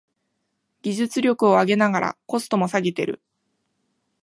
[0.81, 3.21] 技術力を上げながらコストも下げてる